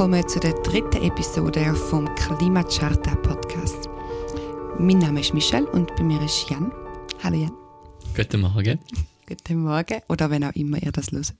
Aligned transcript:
Willkommen 0.00 0.26
zu 0.26 0.40
der 0.40 0.54
dritten 0.54 1.02
Episode 1.02 1.74
vom 1.74 2.06
Klimacharta 2.14 3.16
Podcast. 3.16 3.90
Mein 4.78 4.96
Name 4.96 5.20
ist 5.20 5.34
Michelle 5.34 5.70
und 5.72 5.94
bei 5.94 6.02
mir 6.02 6.22
ist 6.22 6.48
Jan. 6.48 6.72
Hallo 7.22 7.36
Jan. 7.36 7.52
Guten 8.16 8.40
Morgen. 8.40 8.80
Guten 9.28 9.62
Morgen 9.62 10.00
oder 10.08 10.30
wenn 10.30 10.44
auch 10.44 10.54
immer 10.54 10.82
ihr 10.82 10.90
das 10.90 11.12
hört. 11.12 11.34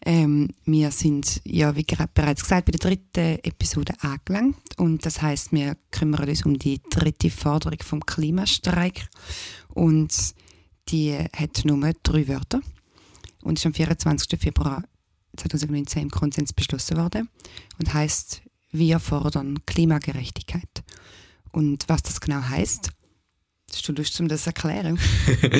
Ähm, 0.00 0.48
wir 0.64 0.90
sind, 0.92 1.42
ja, 1.44 1.76
wie 1.76 1.84
gerade 1.84 2.10
bereits 2.14 2.40
gesagt, 2.40 2.64
bei 2.64 2.72
der 2.72 2.80
dritten 2.80 3.38
Episode 3.44 3.92
angelangt. 4.00 4.56
Und 4.78 5.04
das 5.04 5.20
heißt, 5.20 5.52
wir 5.52 5.76
kümmern 5.90 6.26
uns 6.26 6.46
um 6.46 6.58
die 6.58 6.80
dritte 6.88 7.28
Forderung 7.28 7.80
vom 7.84 8.00
Klimastreik. 8.00 9.10
Und 9.74 10.34
die 10.88 11.18
hat 11.36 11.66
nur 11.66 11.92
drei 12.02 12.28
Wörter 12.28 12.62
und 13.42 13.58
ist 13.58 13.66
am 13.66 13.74
24. 13.74 14.40
Februar 14.40 14.84
2019 15.38 16.02
im 16.02 16.10
Konsens 16.10 16.52
beschlossen 16.52 16.96
worden 16.96 17.28
und 17.78 17.94
heißt, 17.94 18.42
wir 18.70 18.98
fordern 18.98 19.64
Klimagerechtigkeit. 19.66 20.82
Und 21.50 21.88
was 21.88 22.02
das 22.02 22.20
genau 22.20 22.42
heißt, 22.42 22.90
Hast 23.70 23.86
du 23.86 23.92
Lust, 23.92 24.18
um 24.20 24.28
das 24.28 24.44
zu 24.44 24.48
erklären? 24.48 24.98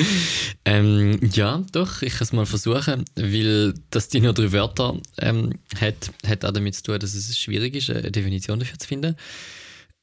ähm, 0.65 1.19
ja, 1.31 1.63
doch, 1.71 2.01
ich 2.01 2.13
kann 2.13 2.23
es 2.23 2.33
mal 2.33 2.45
versuchen, 2.47 3.05
weil 3.15 3.75
das 3.91 4.07
die 4.09 4.19
nur 4.19 4.33
drei 4.33 4.51
Wörter 4.51 4.99
ähm, 5.19 5.53
hat, 5.79 6.11
hat 6.25 6.43
auch 6.43 6.51
damit 6.51 6.73
zu 6.75 6.83
tun, 6.83 6.99
dass 6.99 7.13
es 7.13 7.37
schwierig 7.37 7.75
ist, 7.75 7.91
eine 7.91 8.11
Definition 8.11 8.59
dafür 8.59 8.79
zu 8.79 8.87
finden. 8.87 9.15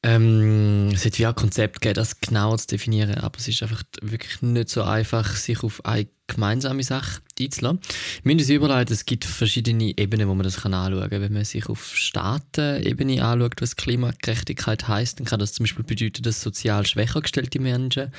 Ähm, 0.07 0.91
es 0.93 1.03
hat 1.03 1.19
wie 1.19 1.25
ein 1.25 1.35
Konzept 1.35 1.81
gegeben, 1.81 1.95
das 1.95 2.21
genau 2.21 2.55
zu 2.55 2.65
definieren, 2.67 3.15
aber 3.15 3.37
es 3.39 3.49
ist 3.49 3.61
einfach 3.61 3.83
wirklich 4.01 4.41
nicht 4.41 4.69
so 4.69 4.83
einfach, 4.83 5.35
sich 5.35 5.63
auf 5.63 5.83
eine 5.83 6.07
gemeinsame 6.27 6.81
Sache 6.81 7.19
einzulassen. 7.37 7.81
Wir 8.23 8.35
müssen 8.35 8.71
es 8.89 9.05
gibt 9.05 9.25
verschiedene 9.25 9.97
Ebenen, 9.97 10.29
wo 10.29 10.33
man 10.33 10.45
das 10.45 10.63
anschauen 10.63 11.09
kann. 11.09 11.21
Wenn 11.21 11.33
man 11.33 11.43
sich 11.43 11.67
auf 11.67 11.93
Staatenebene 11.93 13.21
anschaut, 13.21 13.61
was 13.61 13.75
Klimagerechtigkeit 13.75 14.87
heißt, 14.87 15.19
dann 15.19 15.25
kann 15.27 15.41
das 15.41 15.51
zum 15.51 15.65
Beispiel 15.65 15.83
bedeuten, 15.83 16.23
dass 16.23 16.41
sozial 16.41 16.85
schwächer 16.85 17.19
gestellte 17.19 17.59
Menschen 17.59 18.13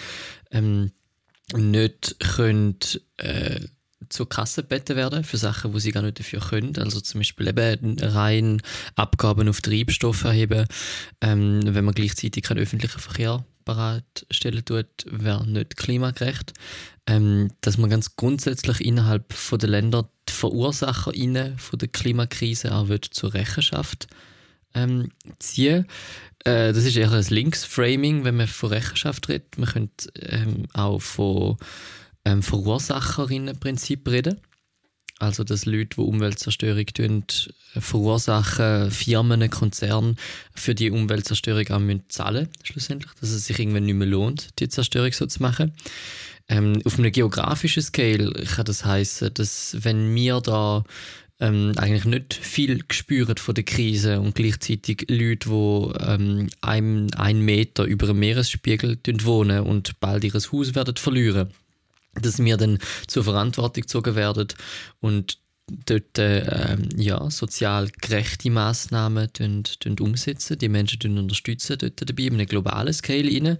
ähm, 0.51 0.93
nicht 1.57 2.17
können, 2.21 2.77
äh, 3.17 3.61
zur 4.19 4.29
Kasse 4.29 4.63
gebeten 4.63 4.97
werden 4.97 5.23
für 5.23 5.37
Sachen, 5.37 5.73
wo 5.73 5.79
sie 5.79 5.93
gar 5.93 6.03
nicht 6.03 6.19
dafür 6.19 6.41
können. 6.41 6.77
Also 6.77 7.01
zum 7.01 7.21
Beispiel 7.21 7.47
eben 7.47 7.97
rein 8.01 8.61
Abgaben 8.97 9.49
auf 9.49 9.61
Treibstoff 9.61 10.25
erheben. 10.25 10.67
Ähm, 11.21 11.61
wenn 11.63 11.85
man 11.85 11.95
gleichzeitig 11.95 12.43
keinen 12.43 12.59
öffentlichen 12.59 12.99
Verkehr 12.99 13.45
bereitstellen 13.65 14.65
tut, 14.65 14.87
wäre 15.07 15.47
nicht 15.47 15.77
klimagerecht. 15.77 16.53
Ähm, 17.07 17.53
dass 17.61 17.79
man 17.79 17.91
ganz 17.91 18.17
grundsätzlich 18.17 18.85
innerhalb 18.85 19.33
von 19.33 19.61
der 19.61 19.69
Länder 19.69 20.11
die 20.29 20.33
Verursacher 20.33 21.13
von 21.57 21.79
der 21.79 21.89
Klimakrise 21.89 22.75
auch 22.75 22.89
wird 22.89 23.05
zur 23.05 23.35
Rechenschaft 23.35 24.09
ähm, 24.75 25.13
ziehen. 25.39 25.87
Äh, 26.43 26.73
das 26.73 26.85
ist 26.85 26.97
eher 26.97 27.13
ein 27.13 27.25
Linksframing, 27.29 28.25
wenn 28.25 28.37
man 28.37 28.49
von 28.49 28.71
Rechenschaft 28.71 29.29
redet. 29.29 29.59
Man 29.59 29.69
könnte 29.69 30.11
ähm, 30.17 30.67
auch 30.73 31.01
von 31.01 31.57
ähm, 32.29 32.43
Verursacherinnenprinzip 32.43 34.09
reden. 34.09 34.41
Also, 35.19 35.43
dass 35.43 35.67
Leute, 35.67 35.97
die 35.97 36.01
Umweltzerstörung 36.01 36.87
tun, 36.87 37.25
verursachen, 37.77 38.91
Firmen, 38.91 39.51
Konzerne 39.51 40.15
für 40.55 40.77
die 40.77 40.91
Umweltzerstörung 40.91 41.67
auch 41.71 41.81
müssen 41.81 42.05
zahlen 42.09 42.49
schlussendlich. 42.63 43.13
Dass 43.21 43.31
es 43.31 43.47
sich 43.47 43.59
irgendwann 43.59 43.87
nicht 43.87 43.97
mehr 43.97 44.07
lohnt, 44.07 44.61
die 44.61 44.69
Zerstörung 44.69 45.13
so 45.13 45.27
zu 45.27 45.43
machen. 45.43 45.73
Ähm, 46.49 46.81
auf 46.85 46.99
einem 46.99 47.11
geografischen 47.11 47.83
Scale 47.83 48.31
kann 48.45 48.65
das 48.65 48.85
heißen, 48.85 49.35
dass 49.35 49.77
wenn 49.81 50.15
wir 50.15 50.41
da 50.41 50.85
ähm, 51.41 51.73
eigentlich 51.77 52.05
nicht 52.05 52.35
viel 52.35 52.85
spüren 52.91 53.37
von 53.37 53.55
der 53.55 53.65
Krise 53.65 54.21
und 54.21 54.35
gleichzeitig 54.35 55.07
Leute, 55.09 55.49
die 55.49 56.05
ähm, 56.05 56.49
einen, 56.61 57.13
einen 57.15 57.45
Meter 57.45 57.85
über 57.85 58.07
dem 58.07 58.21
Meeresspiegel 58.21 58.99
wohnen 59.25 59.61
und 59.61 59.99
bald 60.01 60.25
ihr 60.25 60.33
Haus 60.33 60.75
werden 60.75 60.97
verlieren 60.97 61.53
dass 62.15 62.39
wir 62.39 62.57
dann 62.57 62.79
zur 63.07 63.25
Verantwortung 63.25 63.83
gezogen 63.83 64.15
werden 64.15 64.49
und 65.01 65.39
dort 65.87 66.19
äh, 66.19 66.77
ja, 66.97 67.31
sozial 67.31 67.91
gerechte 68.01 68.51
Massnahmen 68.51 69.29
umsetzen, 70.01 70.59
die 70.59 70.69
Menschen 70.69 71.19
unterstützen 71.19 71.79
dort 71.79 72.09
dabei, 72.09 72.25
in 72.25 72.35
einem 72.35 72.47
globalen 72.47 72.93
Scale 72.93 73.29
rein. 73.29 73.59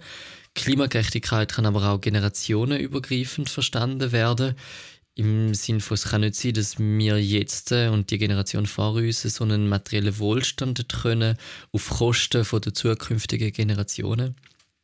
Klimagerechtigkeit 0.55 1.53
kann 1.53 1.65
aber 1.65 1.87
auch 1.87 2.01
generationenübergreifend 2.01 3.49
verstanden 3.49 4.11
werden. 4.11 4.55
Im 5.15 5.53
Sinne 5.53 5.81
von, 5.81 5.95
es 5.95 6.05
kann 6.05 6.21
nicht 6.21 6.35
sein, 6.35 6.53
dass 6.53 6.79
wir 6.79 7.21
jetzt 7.21 7.71
und 7.71 8.09
die 8.09 8.17
Generation 8.17 8.65
vor 8.65 8.93
uns 8.93 9.21
so 9.21 9.43
einen 9.43 9.67
materiellen 9.67 10.17
Wohlstand 10.17 10.87
können 10.89 11.37
auf 11.71 11.89
Kosten 11.89 12.45
der 12.51 12.73
zukünftigen 12.73 13.51
Generationen 13.51 14.35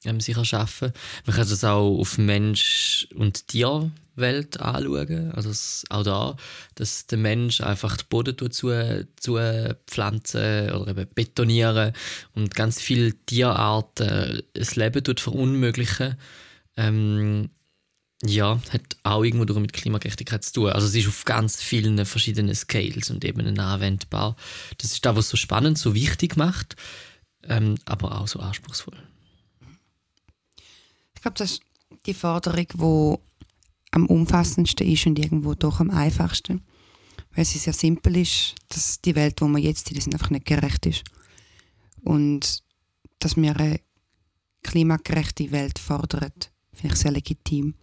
ähm, 0.05 0.19
sich 0.19 0.37
erschaffen. 0.37 0.91
Man 1.25 1.35
kann 1.35 1.49
das 1.49 1.63
auch 1.63 1.99
auf 1.99 2.17
Mensch- 2.17 3.07
und 3.15 3.47
Tierwelt 3.47 4.59
anschauen. 4.59 5.31
Also 5.33 5.49
es, 5.49 5.85
auch 5.89 6.03
da, 6.03 6.35
dass 6.75 7.07
der 7.07 7.17
Mensch 7.17 7.61
einfach 7.61 7.97
den 7.97 8.07
Boden 8.09 8.51
zu, 8.51 8.71
zu 9.15 9.39
pflanzen 9.87 10.71
oder 10.71 10.91
eben 10.91 11.07
betonieren 11.13 11.93
und 12.33 12.55
ganz 12.55 12.81
viele 12.81 13.13
Tierarten 13.25 14.41
das 14.53 14.75
Leben 14.75 15.17
verunmöglichen. 15.17 16.15
Ähm, 16.77 17.49
ja, 18.23 18.59
hat 18.69 18.97
auch 19.03 19.23
irgendwo 19.23 19.59
mit 19.59 19.73
Klimagerechtigkeit 19.73 20.43
zu 20.43 20.53
tun. 20.53 20.69
Also 20.71 20.87
es 20.87 20.95
ist 20.95 21.07
auf 21.07 21.25
ganz 21.25 21.61
vielen 21.61 22.03
verschiedenen 22.05 22.55
Scales 22.55 23.09
und 23.09 23.23
Ebenen 23.25 23.59
anwendbar. 23.59 24.35
Das 24.77 24.93
ist 24.93 25.05
das, 25.05 25.15
was 25.15 25.29
so 25.29 25.37
spannend, 25.37 25.77
so 25.77 25.93
wichtig 25.93 26.37
macht, 26.37 26.75
ähm, 27.43 27.75
aber 27.85 28.19
auch 28.19 28.27
so 28.27 28.39
anspruchsvoll 28.39 28.97
glaube, 31.25 31.39
das 31.39 31.53
ist 31.53 31.61
die 32.05 32.13
Forderung, 32.13 32.67
die 32.73 33.17
am 33.91 34.05
umfassendsten 34.05 34.87
ist 34.87 35.07
und 35.07 35.17
irgendwo 35.17 35.55
doch 35.55 35.79
am 35.79 35.89
einfachsten. 35.89 36.61
Weil 37.33 37.45
sie 37.45 37.57
sehr 37.57 37.73
simpel 37.73 38.17
ist, 38.17 38.55
dass 38.69 39.01
die 39.01 39.15
Welt, 39.15 39.41
wo 39.41 39.47
wir 39.47 39.59
jetzt 39.59 39.87
sind, 39.87 40.13
einfach 40.13 40.29
nicht 40.29 40.45
gerecht 40.45 40.85
ist. 40.85 41.03
Und 42.01 42.63
dass 43.19 43.35
wir 43.35 43.55
eine 43.55 43.79
klimagerechte 44.61 45.51
Welt 45.51 45.79
fordern, 45.79 46.31
finde 46.73 46.93
ich 46.93 47.01
sehr 47.01 47.11
legitim. 47.11 47.73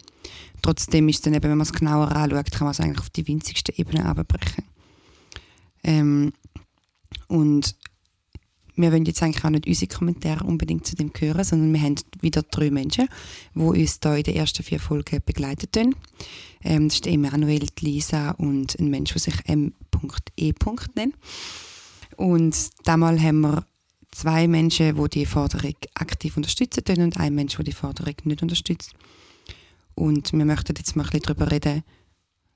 Trotzdem 0.62 1.08
ist 1.08 1.26
dann 1.26 1.34
eben, 1.34 1.50
wenn 1.50 1.58
man 1.58 1.66
es 1.66 1.72
genauer 1.72 2.12
anschaut, 2.12 2.52
kann 2.52 2.66
man 2.66 2.70
es 2.70 2.80
eigentlich 2.80 3.00
auf 3.00 3.10
die 3.10 3.26
winzigste 3.26 3.76
Ebene 3.76 4.04
abbrechen. 4.04 4.64
Ähm, 5.82 6.32
und 7.26 7.74
wir 8.74 8.92
wollen 8.92 9.04
jetzt 9.04 9.22
eigentlich 9.22 9.44
auch 9.44 9.50
nicht 9.50 9.66
unsere 9.66 9.94
Kommentare 9.94 10.44
unbedingt 10.44 10.86
zu 10.86 10.96
dem 10.96 11.12
hören, 11.18 11.44
sondern 11.44 11.72
wir 11.72 11.82
haben 11.82 11.96
wieder 12.20 12.42
drei 12.42 12.70
Menschen, 12.70 13.08
die 13.54 13.60
uns 13.60 14.00
da 14.00 14.16
in 14.16 14.22
den 14.22 14.36
ersten 14.36 14.62
vier 14.62 14.80
Folgen 14.80 15.20
begleitet 15.24 15.76
haben. 15.76 15.94
Ähm, 16.64 16.88
das 16.88 16.96
ist 16.96 17.06
Emanuel, 17.06 17.66
Lisa 17.80 18.30
und 18.32 18.78
ein 18.78 18.88
Mensch, 18.88 19.12
der 19.12 19.20
sich 19.20 19.34
M.E. 19.46 20.52
nennt. 20.94 21.14
Und 22.16 22.70
damals 22.84 23.20
haben 23.20 23.40
wir 23.40 23.66
zwei 24.10 24.46
Menschen, 24.46 24.96
die 24.96 25.08
die 25.08 25.26
Forderung 25.26 25.74
aktiv 25.94 26.36
unterstützen 26.36 26.84
können 26.84 27.04
und 27.04 27.18
ein 27.18 27.34
Mensch, 27.34 27.56
der 27.56 27.64
die 27.64 27.72
Forderung 27.72 28.14
nicht 28.24 28.42
unterstützt. 28.42 28.92
Und 29.94 30.32
wir 30.32 30.44
möchten 30.44 30.74
jetzt 30.76 30.96
mal 30.96 31.04
ein 31.04 31.10
bisschen 31.10 31.26
darüber 31.26 31.50
reden, 31.50 31.82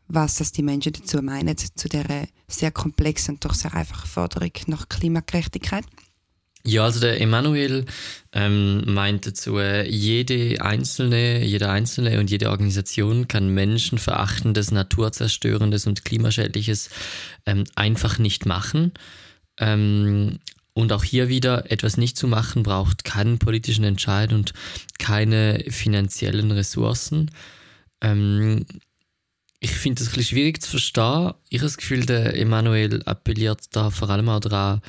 was 0.09 0.37
das 0.37 0.53
die 0.53 0.63
Menschen 0.63 0.93
dazu 0.93 1.21
meinen, 1.21 1.57
zu 1.57 1.89
dieser 1.89 2.27
sehr 2.49 2.71
komplexen 2.71 3.35
und 3.35 3.45
doch 3.45 3.55
sehr 3.55 3.75
einfachen 3.75 4.07
Forderung 4.09 4.53
nach 4.67 4.89
Klimagerechtigkeit. 4.89 5.85
Ja, 6.67 6.83
also 6.83 6.99
der 6.99 7.21
Emanuel 7.21 7.85
ähm, 8.33 8.83
meint 8.93 9.25
dazu, 9.25 9.61
jede 9.61 10.61
einzelne, 10.61 11.45
jeder 11.45 11.71
einzelne 11.71 12.19
und 12.19 12.29
jede 12.29 12.51
Organisation 12.51 13.29
kann 13.29 13.55
menschenverachtendes, 13.55 14.73
naturzerstörendes 14.73 15.87
und 15.87 16.05
klimaschädliches 16.05 16.91
ähm, 17.47 17.65
einfach 17.77 18.19
nicht 18.19 18.47
machen. 18.47 18.93
Ähm, 19.59 20.41
und 20.75 20.93
auch 20.93 21.05
hier 21.05 21.29
wieder 21.29 21.71
etwas 21.71 21.99
nicht 21.99 22.19
zu 22.19 22.27
machen 22.27 22.65
braucht 22.65 23.05
keinen 23.05 23.39
politischen 23.39 23.85
Entscheid 23.85 24.33
und 24.33 24.53
keine 24.99 25.65
finanziellen 25.71 26.51
Ressourcen. 26.51 27.31
Ähm, 28.01 28.67
ich 29.61 29.71
finde 29.71 30.01
das 30.01 30.09
ein 30.09 30.17
bisschen 30.17 30.37
schwierig 30.37 30.61
zu 30.61 30.71
verstehen. 30.71 31.33
Ich 31.49 31.61
habe 31.61 31.69
das 31.69 31.77
Gefühl, 31.77 32.05
der 32.05 32.37
Emanuel 32.37 33.05
appelliert 33.05 33.61
da 33.71 33.91
vor 33.91 34.11
allem 34.11 34.29
auch 34.29 34.41
daran, 34.41 34.83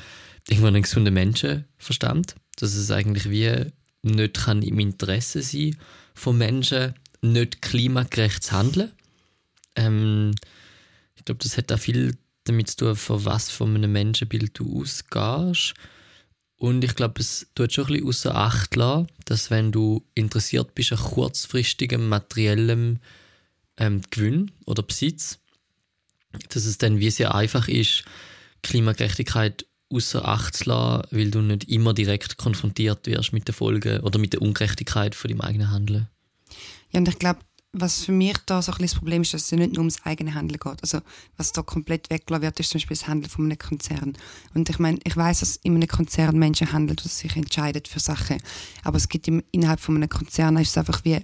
irgendwann 0.48 0.74
einen 0.74 0.82
gesunden 0.82 1.14
Menschenverstand, 1.14 2.34
dass 2.56 2.74
es 2.74 2.90
eigentlich 2.90 3.30
wie 3.30 3.72
nicht 4.02 4.44
kann 4.44 4.62
im 4.62 4.78
Interesse 4.78 5.42
sein 5.42 5.76
von 6.14 6.38
Menschen, 6.38 6.94
nicht 7.20 7.62
klimagerecht 7.62 8.44
zu 8.44 8.52
handeln. 8.52 8.92
Ähm, 9.74 10.34
ich 11.16 11.24
glaube, 11.24 11.42
das 11.42 11.56
hat 11.56 11.72
auch 11.72 11.78
viel 11.78 12.16
damit 12.44 12.70
zu 12.70 12.76
tun, 12.76 12.96
von 12.96 13.24
was 13.24 13.50
von 13.50 13.74
einem 13.74 13.92
Menschenbild 13.92 14.58
du 14.58 14.80
ausgehst. 14.80 15.74
Und 16.56 16.82
ich 16.82 16.94
glaube, 16.96 17.20
es 17.20 17.46
tut 17.54 17.72
schon 17.72 17.86
ein 17.86 17.92
bisschen 17.92 18.08
außer 18.08 18.34
Acht 18.34 18.74
lassen, 18.76 19.06
dass 19.26 19.50
wenn 19.50 19.70
du 19.70 20.04
interessiert 20.14 20.74
bist 20.74 20.92
an 20.92 20.98
kurzfristigem 20.98 22.08
materiellem 22.08 22.98
ähm, 23.76 24.02
Gewinn 24.10 24.50
oder 24.64 24.82
Besitz, 24.82 25.38
dass 26.48 26.64
es 26.64 26.78
dann 26.78 26.98
wie 26.98 27.10
sehr 27.10 27.34
einfach 27.34 27.68
ist, 27.68 28.04
Klimagerechtigkeit 28.62 29.66
außer 29.90 30.26
Acht 30.26 30.56
zu 30.56 30.68
lassen, 30.68 31.06
weil 31.10 31.30
du 31.30 31.40
nicht 31.40 31.64
immer 31.64 31.94
direkt 31.94 32.36
konfrontiert 32.36 33.06
wirst 33.06 33.32
mit 33.32 33.48
den 33.48 33.54
Folgen 33.54 34.00
oder 34.00 34.18
mit 34.18 34.34
der 34.34 34.42
Ungerechtigkeit 34.42 35.14
von 35.14 35.30
deinem 35.30 35.40
eigenen 35.40 35.70
Handeln. 35.70 36.08
Ja, 36.90 37.00
und 37.00 37.08
ich 37.08 37.18
glaube, 37.18 37.40
was 37.72 38.04
für 38.04 38.12
mich 38.12 38.36
da 38.46 38.62
so 38.62 38.72
ein 38.72 38.78
das 38.80 38.94
Problem 38.94 39.22
ist, 39.22 39.34
dass 39.34 39.44
es 39.44 39.52
nicht 39.52 39.72
nur 39.72 39.80
ums 39.80 40.04
eigene 40.04 40.34
Handeln 40.34 40.58
geht. 40.58 40.82
Also 40.82 41.00
was 41.36 41.52
da 41.52 41.62
komplett 41.62 42.08
weggelassen 42.10 42.42
wird, 42.42 42.60
ist 42.60 42.70
zum 42.70 42.78
Beispiel 42.78 42.96
das 42.96 43.08
Handeln 43.08 43.30
von 43.30 43.44
einem 43.44 43.58
Konzern. 43.58 44.16
Und 44.54 44.70
ich 44.70 44.78
meine, 44.78 44.98
ich 45.04 45.16
weiß, 45.16 45.40
dass 45.40 45.56
in 45.56 45.74
einem 45.74 45.86
Konzern 45.86 46.38
Menschen 46.38 46.72
handeln, 46.72 46.96
die 46.96 47.08
sich 47.08 47.36
entscheiden 47.36 47.82
für 47.86 48.00
Sachen. 48.00 48.38
Aber 48.84 48.96
es 48.96 49.08
gibt 49.08 49.28
im, 49.28 49.42
innerhalb 49.52 49.80
von 49.80 49.96
einem 49.96 50.08
Konzern 50.08 50.56
ist 50.56 50.70
es 50.70 50.78
einfach 50.78 51.04
wie 51.04 51.18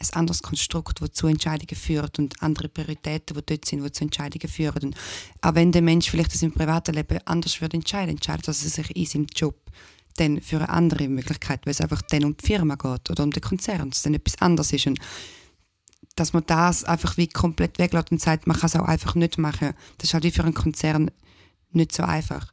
ein 0.00 0.18
anderes 0.18 0.42
Konstrukt, 0.42 1.00
das 1.00 1.12
zu 1.12 1.26
Entscheidungen 1.26 1.76
führt 1.76 2.18
und 2.18 2.42
andere 2.42 2.68
Prioritäten, 2.68 3.36
die 3.36 3.42
dort 3.44 3.64
sind, 3.64 3.84
die 3.84 3.92
zu 3.92 4.04
Entscheidungen 4.04 4.48
führen. 4.48 4.82
Und 4.82 4.96
auch 5.42 5.54
wenn 5.54 5.72
der 5.72 5.82
Mensch 5.82 6.10
vielleicht 6.10 6.32
das 6.32 6.42
im 6.42 6.52
privaten 6.52 6.94
Leben 6.94 7.18
anders 7.26 7.60
würde 7.60 7.76
entscheiden, 7.76 8.10
entscheidet 8.10 8.48
er 8.48 8.54
sich 8.54 8.96
in 8.96 9.06
seinem 9.06 9.26
Job 9.34 9.56
dann 10.16 10.40
für 10.40 10.56
eine 10.56 10.70
andere 10.70 11.08
Möglichkeit, 11.08 11.64
weil 11.64 11.72
es 11.72 11.80
einfach 11.80 12.02
dann 12.02 12.24
um 12.24 12.36
die 12.36 12.46
Firma 12.46 12.74
geht 12.74 13.10
oder 13.10 13.22
um 13.22 13.30
den 13.30 13.42
Konzern, 13.42 13.90
dass 13.90 13.98
es 13.98 14.02
dann 14.02 14.14
etwas 14.14 14.40
anderes 14.40 14.72
ist. 14.72 14.86
Und 14.86 14.98
dass 16.16 16.32
man 16.32 16.44
das 16.46 16.84
einfach 16.84 17.16
wie 17.16 17.28
komplett 17.28 17.78
weglässt 17.78 18.10
und 18.10 18.20
sagt, 18.20 18.46
man 18.46 18.56
kann 18.56 18.66
es 18.66 18.76
auch 18.76 18.86
einfach 18.86 19.14
nicht 19.14 19.38
machen. 19.38 19.74
Das 19.98 20.08
ist 20.08 20.14
halt 20.14 20.24
wie 20.24 20.30
für 20.30 20.44
einen 20.44 20.54
Konzern 20.54 21.10
nicht 21.72 21.92
so 21.92 22.02
einfach 22.02 22.50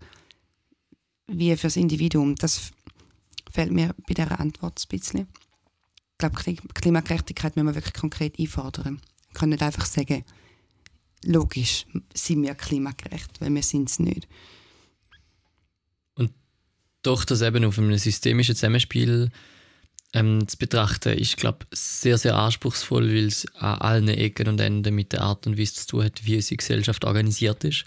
wie 1.27 1.55
für 1.55 1.67
das 1.67 1.75
Individuum. 1.75 2.35
Das 2.35 2.71
fällt 3.51 3.71
mir 3.71 3.93
bei 4.07 4.13
dieser 4.13 4.39
Antwort 4.39 4.79
ein 4.79 4.87
bisschen. 4.89 5.27
Glaube, 6.17 6.35
Klimagerechtigkeit 6.73 7.55
müssen 7.55 7.67
wir 7.67 7.75
wirklich 7.75 7.93
konkret 7.93 8.39
einfordern. 8.39 8.99
Wir 9.29 9.39
können 9.39 9.51
nicht 9.51 9.61
einfach 9.61 9.85
sagen, 9.85 10.23
logisch 11.23 11.85
sind 12.13 12.43
wir 12.43 12.55
klimagerecht, 12.55 13.39
weil 13.39 13.53
wir 13.53 13.63
sind 13.63 13.89
es 13.89 13.99
nicht. 13.99 14.27
Und 16.15 16.31
doch 17.03 17.25
das 17.25 17.41
eben 17.41 17.65
auf 17.65 17.77
einem 17.77 17.97
systemischen 17.97 18.55
Zusammenspiel 18.55 19.29
ähm, 20.13 20.47
zu 20.47 20.57
betrachten, 20.57 21.17
ist, 21.17 21.37
glaube 21.37 21.65
sehr, 21.71 22.17
sehr 22.17 22.35
anspruchsvoll, 22.35 23.09
weil 23.09 23.27
es 23.27 23.45
an 23.55 23.79
allen 23.79 24.07
Ecken 24.07 24.47
und 24.47 24.59
Enden 24.59 24.95
mit 24.95 25.13
der 25.13 25.21
Art 25.21 25.45
und 25.47 25.57
Weise 25.59 25.73
zu 25.73 25.87
tun 25.87 26.05
hat, 26.05 26.25
wie 26.25 26.35
unsere 26.35 26.57
Gesellschaft 26.57 27.05
organisiert 27.05 27.63
ist. 27.63 27.83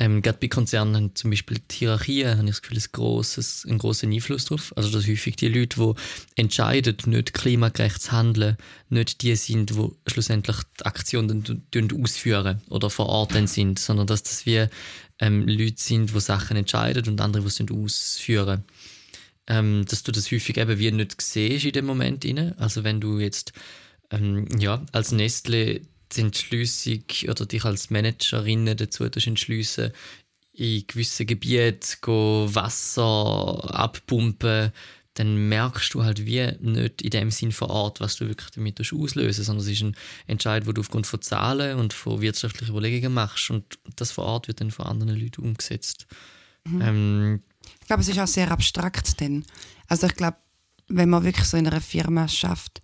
Ähm, 0.00 0.22
gerade 0.22 0.38
bei 0.38 0.48
Konzernen 0.48 1.14
zum 1.16 1.30
Beispiel 1.30 1.58
die 1.70 1.74
Hierarchien, 1.74 2.38
habe 2.38 2.44
ich 2.44 2.50
das 2.50 2.62
Gefühl, 2.62 2.78
ein 2.78 2.92
grosses, 2.92 3.66
einen 3.66 3.78
grossen 3.78 4.12
Einfluss 4.12 4.44
darauf. 4.44 4.72
Also, 4.76 4.90
dass 4.90 5.08
häufig 5.08 5.36
die 5.36 5.48
Leute, 5.48 5.76
die 5.80 6.40
entscheiden, 6.40 6.96
nicht 7.06 7.34
klimagerecht 7.34 8.00
zu 8.00 8.12
handeln, 8.12 8.56
nicht 8.88 9.22
die 9.22 9.34
sind, 9.34 9.70
die 9.70 9.88
schlussendlich 10.06 10.56
die 10.80 10.86
Aktion 10.86 11.60
dann 11.72 12.02
ausführen 12.02 12.62
oder 12.68 12.90
vor 12.90 13.06
Ort 13.06 13.34
dann 13.34 13.48
sind, 13.48 13.78
sondern 13.78 14.06
dass 14.06 14.22
das 14.22 14.46
wie 14.46 14.66
ähm, 15.18 15.48
Leute 15.48 15.82
sind, 15.82 16.14
die 16.14 16.20
Sachen 16.20 16.56
entscheiden 16.56 17.08
und 17.08 17.20
andere, 17.20 17.42
die 17.42 17.48
es 17.48 17.60
ausführen 17.60 18.64
ähm, 19.48 19.84
dass 19.88 20.02
du 20.02 20.12
das 20.12 20.30
häufig 20.30 20.56
eben 20.58 20.78
wie 20.78 20.90
nicht 20.90 21.20
siehst 21.20 21.64
in 21.64 21.72
dem 21.72 21.86
Moment. 21.86 22.24
Rein. 22.24 22.54
Also 22.58 22.84
wenn 22.84 23.00
du 23.00 23.18
jetzt 23.18 23.52
ähm, 24.10 24.46
ja, 24.58 24.84
als 24.92 25.12
Nestle 25.12 25.80
die 26.12 26.20
Entschließung 26.22 27.04
oder 27.28 27.46
dich 27.46 27.64
als 27.64 27.90
Managerin 27.90 28.66
dazu 28.76 29.04
entschliessen, 29.04 29.92
in 30.52 30.86
gewissen 30.86 31.26
Gebieten 31.26 31.74
Wasser 32.54 33.74
abpumpen, 33.74 34.72
dann 35.14 35.48
merkst 35.48 35.94
du 35.94 36.04
halt 36.04 36.26
wie 36.26 36.46
nicht 36.60 37.02
in 37.02 37.10
dem 37.10 37.30
Sinn 37.30 37.52
vor 37.52 37.70
Ort, 37.70 38.00
was 38.00 38.16
du 38.16 38.28
wirklich 38.28 38.50
damit 38.50 38.80
auslösen 38.80 39.44
sondern 39.44 39.66
es 39.66 39.72
ist 39.72 39.82
ein 39.82 39.96
Entscheid, 40.26 40.66
wo 40.66 40.72
du 40.72 40.80
aufgrund 40.80 41.06
von 41.06 41.20
Zahlen 41.20 41.78
und 41.78 41.92
von 41.92 42.20
wirtschaftlichen 42.20 42.70
Überlegungen 42.70 43.14
machst 43.14 43.50
und 43.50 43.78
das 43.96 44.12
vor 44.12 44.24
Ort 44.24 44.48
wird 44.48 44.60
dann 44.60 44.70
von 44.70 44.86
anderen 44.86 45.18
Leuten 45.18 45.42
umgesetzt. 45.42 46.06
Mhm. 46.64 46.80
Ähm, 46.82 47.42
ich 47.80 47.86
glaube, 47.86 48.02
es 48.02 48.08
ist 48.08 48.18
auch 48.18 48.28
sehr 48.28 48.50
abstrakt 48.50 49.20
denn. 49.20 49.44
Also 49.88 50.06
ich 50.06 50.14
glaube, 50.14 50.36
wenn 50.86 51.10
man 51.10 51.24
wirklich 51.24 51.46
so 51.46 51.56
in 51.56 51.66
einer 51.66 51.80
Firma 51.80 52.28
schafft, 52.28 52.80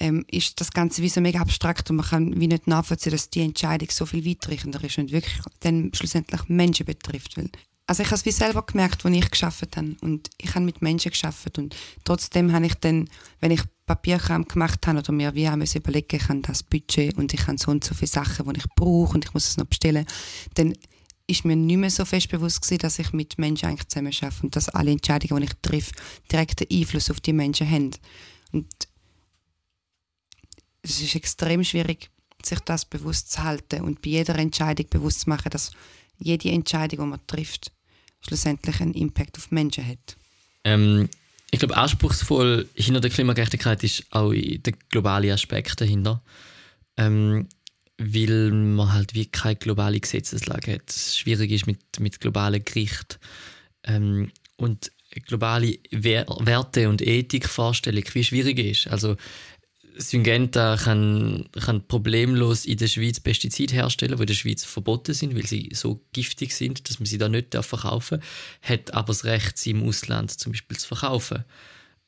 ähm, 0.00 0.24
ist 0.30 0.60
das 0.60 0.70
Ganze 0.72 1.02
wie 1.02 1.08
so 1.08 1.20
mega 1.20 1.40
abstrakt 1.40 1.90
und 1.90 1.96
man 1.96 2.06
kann 2.06 2.40
wie 2.40 2.46
nicht 2.46 2.66
nachvollziehen, 2.66 3.12
dass 3.12 3.30
die 3.30 3.42
Entscheidung 3.42 3.88
so 3.90 4.06
viel 4.06 4.24
weitreichender 4.24 4.82
ist 4.82 4.98
und 4.98 5.12
wirklich 5.12 5.38
dann 5.60 5.90
schlussendlich 5.94 6.48
Menschen 6.48 6.86
betrifft. 6.86 7.36
Weil 7.36 7.50
also 7.86 8.02
ich 8.02 8.08
habe 8.08 8.16
es 8.16 8.26
wie 8.26 8.32
selber 8.32 8.62
gemerkt, 8.62 9.04
als 9.04 9.16
ich 9.16 9.30
geschafft 9.30 9.76
habe 9.76 9.96
und 10.02 10.28
ich 10.36 10.54
habe 10.54 10.64
mit 10.64 10.82
Menschen 10.82 11.10
geschafft 11.10 11.56
und 11.58 11.74
trotzdem 12.04 12.52
habe 12.52 12.66
ich 12.66 12.74
dann, 12.74 13.08
wenn 13.40 13.50
ich 13.50 13.62
Papierkram 13.86 14.46
gemacht 14.46 14.86
habe 14.86 14.98
oder 14.98 15.12
mir 15.12 15.34
wie 15.34 15.48
haben 15.48 15.62
überlegen, 15.62 16.16
ich 16.16 16.28
habe 16.28 16.40
das 16.42 16.62
Budget 16.62 17.16
und 17.16 17.32
ich 17.32 17.46
habe 17.46 17.56
so 17.56 17.70
und 17.70 17.82
so 17.82 17.94
viele 17.94 18.08
Sachen, 18.08 18.52
die 18.52 18.60
ich 18.60 18.66
brauche 18.76 19.14
und 19.14 19.24
ich 19.24 19.32
muss 19.32 19.48
es 19.48 19.56
noch 19.56 19.64
bestellen, 19.64 20.06
dann 20.54 20.74
ist 21.26 21.44
mir 21.44 21.56
nicht 21.56 21.76
mehr 21.78 21.90
so 21.90 22.04
fest 22.04 22.28
bewusst 22.28 22.62
gewesen, 22.62 22.78
dass 22.78 22.98
ich 22.98 23.12
mit 23.12 23.38
Menschen 23.38 23.68
eigentlich 23.68 23.88
zusammen 23.88 24.12
arbeite 24.20 24.42
und 24.42 24.56
dass 24.56 24.68
alle 24.68 24.90
Entscheidungen, 24.90 25.40
die 25.40 25.48
ich 25.48 25.54
treffe, 25.62 25.92
direkten 26.30 26.66
Einfluss 26.70 27.10
auf 27.10 27.20
die 27.20 27.32
Menschen 27.32 27.70
haben. 27.70 27.90
Und 28.52 28.66
es 30.88 31.00
ist 31.00 31.14
extrem 31.14 31.64
schwierig, 31.64 32.10
sich 32.42 32.60
das 32.60 32.84
bewusst 32.84 33.32
zu 33.32 33.42
halten 33.42 33.82
und 33.82 34.02
bei 34.02 34.10
jeder 34.10 34.36
Entscheidung 34.36 34.86
bewusst 34.90 35.20
zu 35.20 35.28
machen, 35.28 35.50
dass 35.50 35.72
jede 36.18 36.50
Entscheidung, 36.50 36.98
die 37.00 37.10
man 37.10 37.26
trifft, 37.26 37.72
schlussendlich 38.20 38.80
einen 38.80 38.94
Impact 38.94 39.36
auf 39.38 39.50
Menschen 39.50 39.86
hat. 39.86 40.16
Ähm, 40.64 41.08
ich 41.50 41.58
glaube, 41.58 41.76
anspruchsvoll 41.76 42.68
hinter 42.74 43.00
der 43.00 43.10
Klimagerechtigkeit 43.10 43.82
ist 43.84 44.04
auch 44.10 44.32
der 44.32 44.74
globale 44.90 45.32
Aspekt 45.32 45.80
dahinter. 45.80 46.22
Ähm, 46.96 47.48
weil 47.98 48.52
man 48.52 48.92
halt 48.92 49.14
wie 49.14 49.26
keine 49.26 49.56
globale 49.56 49.98
Gesetzeslage 49.98 50.74
hat. 50.74 50.88
Es 50.88 51.18
schwierig 51.18 51.50
ist 51.50 51.66
mit, 51.66 51.80
mit 51.98 52.20
globalen 52.20 52.64
Gericht 52.64 53.18
ähm, 53.84 54.30
und 54.56 54.92
globale 55.26 55.78
Werte 55.90 56.88
und 56.88 57.02
Ethikvorstellung 57.02 58.04
wie 58.12 58.24
schwierig 58.24 58.58
ist. 58.58 58.88
Also 58.88 59.16
Syngenta 59.98 60.76
kann, 60.76 61.48
kann 61.52 61.86
problemlos 61.86 62.64
in 62.64 62.78
der 62.78 62.86
Schweiz 62.86 63.20
Pestizide 63.20 63.74
herstellen, 63.74 64.16
die 64.16 64.22
in 64.22 64.26
der 64.26 64.34
Schweiz 64.34 64.64
verboten 64.64 65.12
sind, 65.12 65.34
weil 65.34 65.46
sie 65.46 65.70
so 65.72 66.04
giftig 66.12 66.54
sind, 66.54 66.88
dass 66.88 66.98
man 66.98 67.06
sie 67.06 67.18
da 67.18 67.28
nicht 67.28 67.54
verkaufen 67.54 68.20
darf, 68.20 68.28
hat 68.62 68.94
aber 68.94 69.08
das 69.08 69.24
Recht, 69.24 69.58
sie 69.58 69.70
im 69.70 69.86
Ausland 69.86 70.30
zum 70.30 70.52
Beispiel 70.52 70.78
zu 70.78 70.88
verkaufen. 70.88 71.44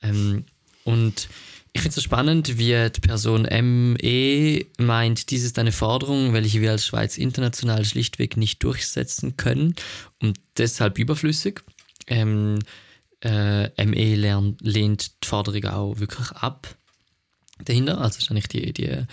Ähm, 0.02 0.44
und 0.84 1.28
ich 1.72 1.82
finde 1.82 1.90
es 1.90 1.94
so 1.96 2.00
spannend, 2.00 2.58
wie 2.58 2.90
die 2.90 3.00
Person 3.00 3.42
ME 3.42 4.66
meint, 4.78 5.30
dies 5.30 5.44
ist 5.44 5.58
eine 5.58 5.72
Forderung, 5.72 6.32
welche 6.32 6.60
wir 6.60 6.72
als 6.72 6.86
Schweiz 6.86 7.16
international 7.16 7.84
schlichtweg 7.84 8.36
nicht 8.36 8.62
durchsetzen 8.64 9.36
können 9.36 9.74
und 10.20 10.38
deshalb 10.56 10.98
überflüssig. 10.98 11.62
Ähm, 12.06 12.58
äh, 13.22 13.84
ME 13.84 14.14
lehnt, 14.14 14.60
lehnt 14.62 15.22
die 15.22 15.28
Forderung 15.28 15.64
auch 15.66 16.00
wirklich 16.00 16.30
ab 16.32 16.76
dahinter. 17.64 18.00
Also 18.00 18.18
ist 18.18 18.30
eigentlich 18.30 18.48
die, 18.48 18.72
die 18.72 19.06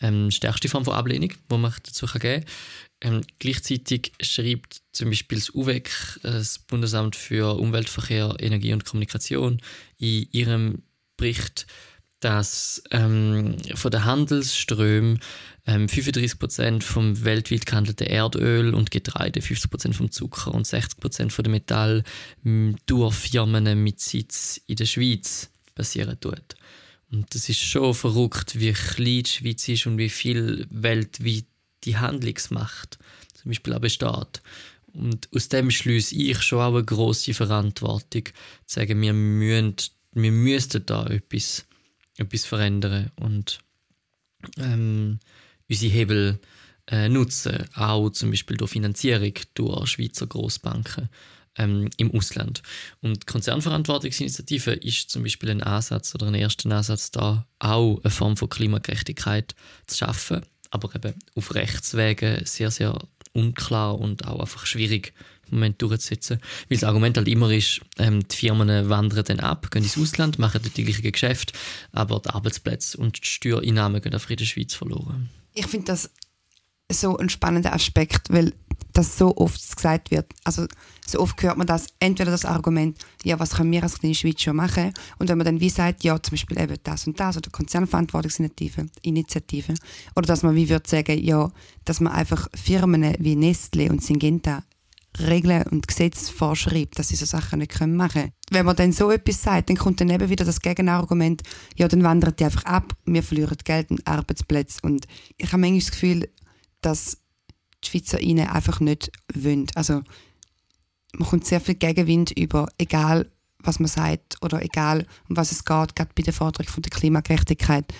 ähm, 0.00 0.30
stärkste 0.30 0.68
Form 0.68 0.84
von 0.84 0.94
Ablehnung, 0.94 1.30
die 1.50 1.56
man 1.56 1.74
dazu 1.84 2.06
geben 2.06 2.44
kann. 2.44 2.44
Ähm, 3.00 3.20
gleichzeitig 3.38 4.12
schreibt 4.20 4.80
zum 4.92 5.10
Beispiel 5.10 5.38
das 5.38 5.54
UWEC, 5.54 5.90
äh, 6.22 6.30
das 6.30 6.58
Bundesamt 6.58 7.16
für 7.16 7.58
Umweltverkehr, 7.58 8.34
Energie 8.38 8.72
und 8.72 8.84
Kommunikation, 8.84 9.60
in 9.98 10.26
ihrem 10.32 10.82
Bericht, 11.16 11.66
dass 12.20 12.82
ähm, 12.90 13.56
von 13.74 13.90
den 13.90 14.04
Handelsströmen 14.04 15.20
ähm, 15.66 15.86
35% 15.86 16.82
vom 16.82 17.22
weltweit 17.24 17.66
gehandelten 17.66 18.06
Erdöl 18.06 18.72
und 18.72 18.90
Getreide, 18.90 19.40
50% 19.40 19.92
vom 19.92 20.10
Zucker 20.10 20.54
und 20.54 20.66
60% 20.66 21.30
von 21.30 21.42
den 21.42 21.50
Metall 21.52 22.02
durch 22.86 23.14
Firmen 23.14 23.82
mit 23.82 24.00
Sitz 24.00 24.60
in 24.66 24.76
der 24.76 24.86
Schweiz 24.86 25.50
passieren 25.74 26.18
tut. 26.18 26.56
Und 27.14 27.32
das 27.34 27.48
ist 27.48 27.60
schon 27.60 27.94
verrückt, 27.94 28.58
wie 28.58 28.72
klein 28.72 29.22
die 29.22 29.30
Schweiz 29.30 29.68
ist 29.68 29.86
und 29.86 29.98
wie 29.98 30.08
viel 30.08 30.66
weltweit 30.68 31.44
die 31.84 31.96
Handlungsmacht 31.96 32.98
zum 33.34 33.50
Beispiel 33.50 33.72
auch 33.72 33.80
besteht. 33.80 34.42
Und 34.92 35.28
aus 35.32 35.48
dem 35.48 35.70
schließe 35.70 36.14
ich 36.16 36.42
schon 36.42 36.60
auch 36.60 36.74
eine 36.74 36.84
grosse 36.84 37.32
Verantwortung, 37.32 38.24
zu 38.66 38.74
sagen, 38.80 39.00
wir, 39.00 39.12
müssen, 39.12 39.76
wir 40.12 40.32
müssten 40.32 40.84
da 40.86 41.06
etwas 41.06 41.64
etwas 42.16 42.44
verändern 42.44 43.10
und 43.16 43.58
ähm, 44.56 45.18
unsere 45.68 45.92
Hebel 45.92 46.38
äh, 46.86 47.08
nutzen, 47.08 47.64
auch 47.74 48.10
zum 48.10 48.30
Beispiel 48.30 48.56
durch 48.56 48.72
Finanzierung 48.72 49.32
durch 49.54 49.88
Schweizer 49.88 50.26
Großbanken 50.26 51.08
ähm, 51.56 51.90
im 51.96 52.12
Ausland. 52.12 52.62
Und 53.00 53.26
Konzernverantwortungsinitiative 53.26 54.72
ist 54.72 55.10
zum 55.10 55.22
Beispiel 55.22 55.50
ein 55.50 55.62
Ansatz 55.62 56.14
oder 56.14 56.26
ein 56.26 56.34
erster 56.34 56.70
Ansatz 56.70 57.10
da, 57.10 57.46
auch 57.58 58.00
eine 58.02 58.10
Form 58.10 58.36
von 58.36 58.48
Klimagerechtigkeit 58.48 59.54
zu 59.86 59.98
schaffen, 59.98 60.42
aber 60.70 60.94
eben 60.94 61.14
auf 61.34 61.54
Rechtswegen 61.54 62.44
sehr, 62.44 62.70
sehr 62.70 62.98
unklar 63.32 63.98
und 63.98 64.26
auch 64.26 64.40
einfach 64.40 64.66
schwierig 64.66 65.12
im 65.50 65.58
Moment 65.58 65.82
durchzusetzen. 65.82 66.38
Weil 66.68 66.78
das 66.78 66.84
Argument 66.84 67.16
halt 67.16 67.28
immer 67.28 67.50
ist, 67.50 67.80
ähm, 67.98 68.26
die 68.26 68.36
Firmen 68.36 68.88
wandern 68.88 69.24
dann 69.24 69.40
ab, 69.40 69.70
gehen 69.70 69.82
ins 69.82 69.98
Ausland, 69.98 70.38
machen 70.38 70.60
dort 70.62 70.76
die 70.76 70.84
gleichen 70.84 71.10
Geschäfte, 71.10 71.52
aber 71.92 72.20
die 72.20 72.30
Arbeitsplätze 72.30 72.98
und 72.98 73.22
die 73.22 73.28
Steuereinnahmen 73.28 74.00
gehen 74.00 74.14
einfach 74.14 74.30
in 74.30 74.36
der 74.38 74.44
Schweiz 74.44 74.74
verloren. 74.74 75.28
Ich 75.54 75.66
finde 75.66 75.86
das 75.86 76.10
so 76.90 77.16
ein 77.16 77.28
spannender 77.28 77.72
Aspekt, 77.72 78.30
weil 78.30 78.52
dass 78.92 79.18
so 79.18 79.36
oft 79.36 79.76
gesagt 79.76 80.10
wird, 80.10 80.26
also 80.44 80.66
so 81.06 81.20
oft 81.20 81.42
hört 81.42 81.56
man 81.56 81.66
das, 81.66 81.88
entweder 81.98 82.30
das 82.30 82.44
Argument, 82.44 82.98
ja, 83.24 83.38
was 83.38 83.54
können 83.54 83.72
wir 83.72 83.82
als 83.82 83.98
kleine 83.98 84.14
Schweiz 84.14 84.40
schon 84.40 84.56
machen? 84.56 84.92
Und 85.18 85.28
wenn 85.28 85.38
man 85.38 85.44
dann 85.44 85.60
wie 85.60 85.70
sagt, 85.70 86.04
ja, 86.04 86.20
zum 86.22 86.32
Beispiel 86.32 86.60
eben 86.60 86.76
das 86.82 87.06
und 87.06 87.18
das 87.18 87.36
oder 87.36 87.50
Konzernverantwortungsinitiative, 87.50 88.86
Initiative, 89.02 89.74
oder 90.16 90.26
dass 90.26 90.42
man 90.42 90.54
wie 90.54 90.68
würde 90.68 90.88
sagen, 90.88 91.18
ja, 91.22 91.50
dass 91.84 92.00
man 92.00 92.12
einfach 92.12 92.48
Firmen 92.54 93.14
wie 93.18 93.36
Nestle 93.36 93.90
und 93.90 94.02
Syngenta 94.02 94.62
Regeln 95.18 95.62
und 95.70 95.86
Gesetze 95.86 96.32
vorschreibt, 96.32 96.98
dass 96.98 97.08
sie 97.08 97.16
so 97.16 97.24
Sachen 97.24 97.60
nicht 97.60 97.80
machen 97.80 98.10
können. 98.12 98.32
Wenn 98.50 98.66
man 98.66 98.76
dann 98.76 98.92
so 98.92 99.10
etwas 99.10 99.42
sagt, 99.42 99.70
dann 99.70 99.76
kommt 99.76 100.00
dann 100.00 100.10
eben 100.10 100.28
wieder 100.28 100.44
das 100.44 100.60
Gegenargument, 100.60 101.42
ja, 101.76 101.88
dann 101.88 102.02
wandern 102.02 102.34
die 102.36 102.44
einfach 102.44 102.64
ab, 102.64 102.96
wir 103.04 103.22
verlieren 103.22 103.56
Geld 103.64 103.90
und 103.90 104.06
Arbeitsplätze. 104.06 104.80
Und 104.82 105.06
ich 105.36 105.46
habe 105.52 105.58
manchmal 105.58 105.80
das 105.80 105.90
Gefühl, 105.92 106.28
dass 106.80 107.18
die 107.84 107.90
Schweizer 107.90 108.20
ihnen 108.20 108.48
einfach 108.48 108.80
nicht 108.80 109.10
wollen. 109.34 109.66
Also 109.74 110.02
man 111.12 111.28
kommt 111.28 111.46
sehr 111.46 111.60
viel 111.60 111.76
Gegenwind 111.76 112.32
über, 112.32 112.68
egal 112.78 113.30
was 113.58 113.80
man 113.80 113.88
sagt 113.88 114.36
oder 114.42 114.62
egal 114.62 115.06
um 115.28 115.36
was 115.36 115.52
es 115.52 115.64
geht, 115.64 115.96
gerade 115.96 116.10
bei 116.14 116.22
der 116.22 116.34
Forderung 116.34 116.70
von 116.70 116.82
der 116.82 116.90
Klimagerechtigkeit. 116.90 117.92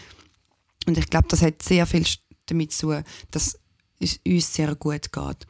Und 0.87 0.99
ich 0.99 1.09
glaube, 1.09 1.29
das 1.29 1.43
hat 1.43 1.63
sehr 1.63 1.87
viel 1.87 2.05
damit 2.47 2.73
zu 2.73 2.89
tun, 2.89 3.05
dass 3.31 3.59
es 4.01 4.21
uns 4.27 4.53
sehr 4.53 4.75
gut 4.75 5.13
geht. 5.13 5.47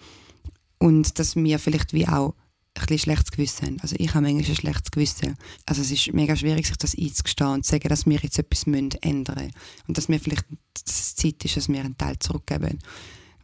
Und 0.79 1.19
dass 1.19 1.35
wir 1.35 1.59
vielleicht 1.59 1.93
wie 1.93 2.07
auch 2.07 2.35
ein 2.75 2.87
bisschen 2.87 2.99
schlechtes 2.99 3.31
Gewissen 3.31 3.67
haben. 3.67 3.81
Also 3.81 3.97
ich 3.99 4.14
habe 4.14 4.23
manchmal 4.23 4.50
ein 4.50 4.57
schlechtes 4.57 4.91
Gewissen. 4.91 5.37
Also 5.67 5.83
es 5.83 5.91
ist 5.91 6.12
mega 6.12 6.37
schwierig, 6.37 6.67
sich 6.67 6.76
das 6.76 6.97
einzugestehen 6.97 7.50
und 7.50 7.64
zu 7.64 7.71
sagen, 7.71 7.88
dass 7.88 8.07
wir 8.07 8.19
jetzt 8.19 8.38
etwas 8.38 8.64
ändern 8.64 9.37
müssen. 9.37 9.53
Und 9.87 9.97
dass 9.97 10.09
mir 10.09 10.21
vielleicht 10.21 10.45
dass 10.85 11.00
es 11.00 11.14
Zeit 11.14 11.45
ist, 11.45 11.57
dass 11.57 11.69
wir 11.69 11.81
einen 11.81 11.97
Teil 11.97 12.19
zurückgeben. 12.19 12.81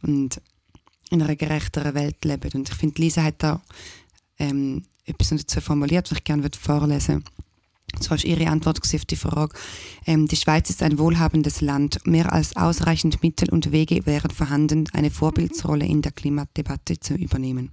Und 0.01 0.41
in 1.11 1.21
einer 1.21 1.35
gerechteren 1.35 1.93
Welt 1.93 2.23
leben. 2.25 2.51
Und 2.53 2.69
ich 2.69 2.75
finde, 2.75 3.01
Lisa 3.01 3.21
hat 3.21 3.35
da 3.39 3.61
ähm, 4.39 4.83
etwas 5.05 5.29
dazu 5.29 5.61
formuliert, 5.61 6.09
was 6.09 6.17
ich 6.17 6.23
gerne 6.23 6.49
vorlesen 6.59 7.15
würde. 7.15 7.31
Das 7.97 8.09
war 8.09 8.23
ihre 8.23 8.47
Antwort 8.47 8.79
auf 8.81 9.05
die 9.05 9.15
Frage. 9.15 9.53
Ähm, 10.05 10.27
die 10.27 10.37
Schweiz 10.37 10.69
ist 10.69 10.81
ein 10.81 10.97
wohlhabendes 10.97 11.61
Land. 11.61 12.05
Mehr 12.07 12.31
als 12.31 12.55
ausreichend 12.55 13.21
Mittel 13.21 13.49
und 13.49 13.71
Wege 13.71 14.05
wären 14.05 14.31
vorhanden, 14.31 14.85
eine 14.93 15.11
Vorbildsrolle 15.11 15.85
in 15.85 16.01
der 16.01 16.13
Klimadebatte 16.13 16.99
zu 16.99 17.15
übernehmen. 17.15 17.71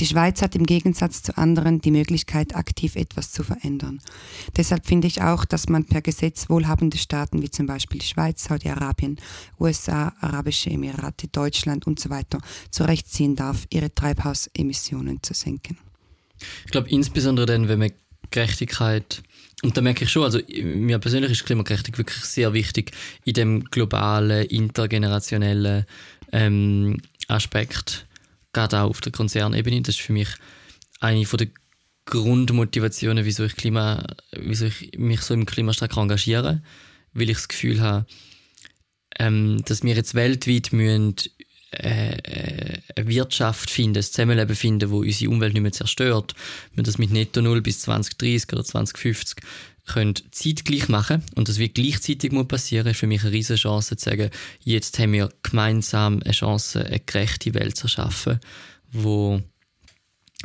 Die 0.00 0.06
Schweiz 0.06 0.42
hat 0.42 0.54
im 0.54 0.66
Gegensatz 0.66 1.22
zu 1.22 1.36
anderen 1.38 1.80
die 1.80 1.90
Möglichkeit, 1.90 2.54
aktiv 2.54 2.96
etwas 2.96 3.32
zu 3.32 3.42
verändern. 3.42 4.00
Deshalb 4.56 4.86
finde 4.86 5.06
ich 5.06 5.22
auch, 5.22 5.44
dass 5.44 5.68
man 5.68 5.84
per 5.84 6.02
Gesetz 6.02 6.50
wohlhabende 6.50 6.98
Staaten 6.98 7.42
wie 7.42 7.50
zum 7.50 7.66
Beispiel 7.66 8.00
die 8.00 8.06
Schweiz, 8.06 8.44
Saudi-Arabien, 8.44 9.16
USA, 9.58 10.12
Arabische 10.20 10.70
Emirate, 10.70 11.28
Deutschland 11.28 11.86
und 11.86 11.98
so 11.98 12.10
weiter 12.10 12.40
zurechtziehen 12.70 13.36
darf, 13.36 13.66
ihre 13.70 13.94
Treibhausemissionen 13.94 15.22
zu 15.22 15.32
senken. 15.32 15.78
Ich 16.66 16.70
glaube 16.70 16.90
insbesondere 16.90 17.46
dann, 17.46 17.68
wenn 17.68 17.78
man 17.78 17.92
Gerechtigkeit 18.30 19.22
und 19.62 19.76
da 19.76 19.80
merke 19.80 20.04
ich 20.04 20.12
schon, 20.12 20.22
also 20.22 20.38
mir 20.62 20.98
persönlich 20.98 21.32
ist 21.32 21.46
Klimagerechtigkeit 21.46 21.98
wirklich 21.98 22.22
sehr 22.24 22.52
wichtig 22.52 22.92
in 23.24 23.32
dem 23.32 23.64
globalen, 23.64 24.46
intergenerationellen 24.46 25.86
ähm, 26.32 26.98
Aspekt 27.28 28.06
gerade 28.56 28.80
auch 28.80 28.90
auf 28.90 29.00
der 29.00 29.12
Konzernebene. 29.12 29.82
Das 29.82 29.96
ist 29.96 30.00
für 30.00 30.12
mich 30.12 30.28
eine 31.00 31.24
der 31.24 31.48
Grundmotivationen, 32.06 33.24
wieso 33.24 33.44
ich, 33.44 33.56
Klima, 33.56 34.04
wieso 34.32 34.66
ich 34.66 34.92
mich 34.96 35.20
so 35.20 35.34
im 35.34 35.44
Klimastreik 35.44 35.96
engagiere, 35.96 36.62
weil 37.12 37.30
ich 37.30 37.36
das 37.36 37.48
Gefühl 37.48 37.80
habe, 37.80 38.06
ähm, 39.18 39.62
dass 39.64 39.82
wir 39.82 39.94
jetzt 39.94 40.14
weltweit 40.14 40.72
müssen, 40.72 41.16
äh, 41.72 42.16
äh, 42.16 42.80
eine 42.94 43.08
Wirtschaft 43.08 43.70
finden, 43.70 43.98
ein 43.98 44.02
Zusammenleben 44.02 44.56
finden, 44.56 44.90
wo 44.90 45.00
unsere 45.00 45.30
Umwelt 45.30 45.52
nicht 45.52 45.62
mehr 45.62 45.72
zerstört, 45.72 46.34
wir 46.74 46.84
das 46.84 46.98
mit 46.98 47.10
Netto 47.10 47.42
Null 47.42 47.60
bis 47.60 47.80
2030 47.80 48.52
oder 48.52 48.64
2050 48.64 49.38
können 49.86 50.14
zeitgleich 50.32 50.88
machen 50.88 51.22
und 51.36 51.48
das 51.48 51.58
wird 51.58 51.74
gleichzeitig 51.74 52.32
muss 52.32 52.48
passieren, 52.48 52.88
ist 52.88 52.98
für 52.98 53.06
mich 53.06 53.22
eine 53.22 53.32
riesige 53.32 53.58
Chance 53.58 53.96
zu 53.96 54.04
sagen, 54.10 54.30
jetzt 54.62 54.98
haben 54.98 55.12
wir 55.12 55.28
gemeinsam 55.42 56.20
eine 56.24 56.32
Chance, 56.32 56.84
eine 56.84 57.00
gerechte 57.00 57.54
Welt 57.54 57.76
zu 57.76 57.84
erschaffen, 57.84 58.40
wo 58.90 59.40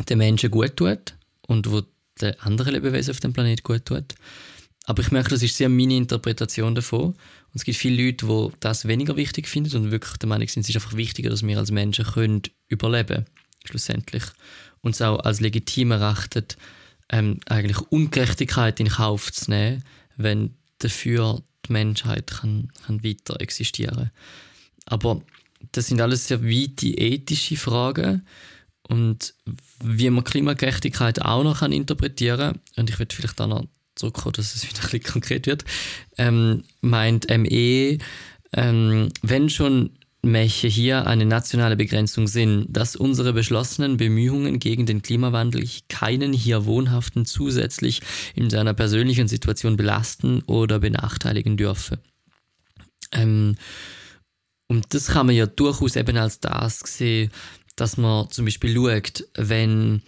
den 0.09 0.17
Menschen 0.19 0.51
gut 0.51 0.77
tut 0.77 1.15
und 1.47 1.71
wo 1.71 1.81
den 2.21 2.39
anderen 2.39 2.73
Lebewesen 2.73 3.11
auf 3.11 3.19
dem 3.19 3.33
Planet 3.33 3.63
gut 3.63 3.85
tut. 3.85 4.15
Aber 4.85 5.01
ich 5.01 5.11
merke, 5.11 5.29
das 5.29 5.43
ist 5.43 5.57
sehr 5.57 5.69
meine 5.69 5.95
Interpretation 5.95 6.73
davon. 6.73 7.07
Und 7.11 7.15
es 7.55 7.63
gibt 7.63 7.77
viele 7.77 8.03
Leute, 8.03 8.25
die 8.25 8.57
das 8.59 8.87
weniger 8.87 9.15
wichtig 9.15 9.47
finden 9.47 9.75
und 9.77 9.91
wirklich 9.91 10.17
der 10.17 10.29
Meinung 10.29 10.47
sind, 10.47 10.63
es 10.63 10.69
ist 10.69 10.75
einfach 10.75 10.95
wichtiger, 10.95 11.29
dass 11.29 11.45
wir 11.45 11.57
als 11.57 11.71
Menschen 11.71 12.05
können 12.05 12.41
überleben 12.67 13.25
schlussendlich. 13.65 14.23
Und 14.81 14.95
es 14.95 15.01
auch 15.01 15.19
als 15.19 15.39
legitim 15.39 15.91
erachtet, 15.91 16.57
ähm, 17.11 17.39
eigentlich 17.47 17.79
Ungerechtigkeit 17.91 18.79
in 18.79 18.89
Kauf 18.89 19.31
zu 19.31 19.51
nehmen, 19.51 19.83
wenn 20.17 20.55
dafür 20.79 21.43
die 21.67 21.73
Menschheit 21.73 22.31
kann, 22.31 22.69
kann 22.85 23.03
weiter 23.03 23.39
existieren. 23.39 24.11
Aber 24.85 25.21
das 25.71 25.87
sind 25.87 26.01
alles 26.01 26.27
sehr 26.27 26.43
weite 26.43 26.87
ethische 26.87 27.57
Fragen 27.57 28.25
und 28.87 29.33
wie 29.83 30.09
man 30.09 30.23
Klimagerechtigkeit 30.23 31.21
auch 31.21 31.43
noch 31.43 31.59
kann 31.59 31.71
interpretieren 31.71 32.59
und 32.77 32.89
ich 32.89 32.97
würde 32.97 33.15
vielleicht 33.15 33.39
da 33.39 33.47
noch 33.47 33.65
zurückkommen, 33.95 34.33
dass 34.33 34.55
es 34.55 34.67
wieder 34.67 34.83
ein 34.83 34.89
bisschen 34.89 35.03
konkret 35.13 35.47
wird, 35.47 35.65
ähm, 36.17 36.63
meint 36.81 37.29
ME, 37.29 37.99
ähm, 38.53 39.09
wenn 39.21 39.49
schon 39.49 39.91
welche 40.23 40.67
hier 40.67 41.07
eine 41.07 41.25
nationale 41.25 41.75
Begrenzung 41.75 42.27
sind, 42.27 42.67
dass 42.69 42.95
unsere 42.95 43.33
beschlossenen 43.33 43.97
Bemühungen 43.97 44.59
gegen 44.59 44.85
den 44.85 45.01
Klimawandel 45.01 45.67
keinen 45.89 46.31
hier 46.31 46.65
Wohnhaften 46.65 47.25
zusätzlich 47.25 48.01
in 48.35 48.49
seiner 48.49 48.73
persönlichen 48.73 49.27
Situation 49.27 49.77
belasten 49.77 50.43
oder 50.43 50.79
benachteiligen 50.79 51.57
dürfe. 51.57 51.99
Ähm, 53.11 53.55
und 54.67 54.93
das 54.93 55.07
kann 55.07 55.25
man 55.25 55.35
ja 55.35 55.47
durchaus 55.47 55.95
eben 55.95 56.15
als 56.17 56.39
das 56.39 56.79
sehen, 56.79 57.31
dass 57.75 57.97
man 57.97 58.29
zum 58.29 58.45
Beispiel 58.45 58.75
schaut, 58.75 59.25
wenn 59.35 60.03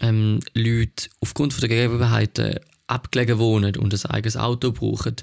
ähm, 0.00 0.40
Leute 0.54 1.08
aufgrund 1.20 1.52
von 1.52 1.60
der 1.60 1.68
Gegebenheiten 1.68 2.60
abgelegen 2.86 3.38
wohnen 3.38 3.76
und 3.76 3.92
ein 3.92 4.10
eigenes 4.10 4.36
Auto 4.36 4.72
brauchen, 4.72 5.16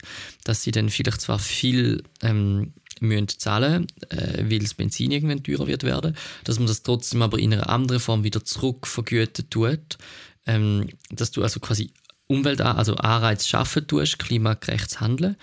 dass 0.44 0.64
sie 0.64 0.72
dann 0.72 0.90
vielleicht 0.90 1.22
zwar 1.22 1.40
viel 1.40 2.04
ähm, 2.22 2.74
müssen 3.02 3.30
zahlen, 3.30 3.88
äh, 4.10 4.44
weil 4.50 4.60
das 4.60 4.74
Benzin 4.74 5.12
irgendwann 5.12 5.44
teurer 5.44 5.68
wird 5.68 5.84
werden, 5.84 6.16
dass 6.44 6.60
man 6.60 6.68
das 6.68 6.84
trotzdem 6.84 7.22
aber 7.22 7.40
in 7.40 7.54
einer 7.54 7.70
anderen 7.70 8.00
Form 8.00 8.24
wieder 8.24 8.44
zurückvergüten 8.44 9.50
tut, 9.50 9.98
ähm, 10.46 10.90
dass 11.10 11.32
du 11.32 11.44
also 11.44 11.60
quasi 11.60 11.92
Umwelt, 12.28 12.60
also 12.62 12.96
Anreiz 12.96 13.48
schaffen 13.48 13.88
tust, 13.88 14.20
klimagerecht 14.20 15.00
handeln, 15.00 15.38